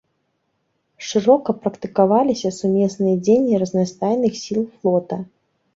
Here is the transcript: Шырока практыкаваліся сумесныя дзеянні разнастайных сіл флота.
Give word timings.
Шырока 1.09 1.55
практыкаваліся 1.65 2.49
сумесныя 2.59 3.15
дзеянні 3.29 3.55
разнастайных 3.67 4.33
сіл 4.45 4.61
флота. 4.77 5.17